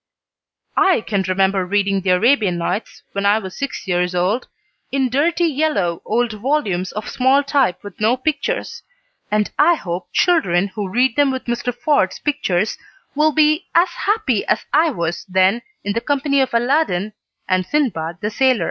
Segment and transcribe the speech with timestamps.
[0.77, 4.47] I can remember reading "The Arabian Nights" when I was six years old,
[4.91, 8.81] in dirty yellow old volumes of small type with no pictures,
[9.29, 11.71] and I hope children who read them with Mr.
[11.71, 12.79] Ford's pictures
[13.13, 17.13] will be as happy as I was then in the company of Aladdin
[17.47, 18.59] and Sindbad the Sailor.